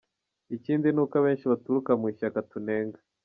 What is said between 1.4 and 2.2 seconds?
baturuka mu